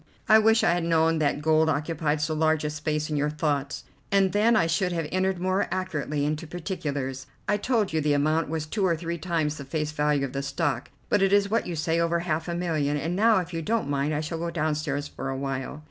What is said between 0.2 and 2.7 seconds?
I wish I had known that gold occupied so large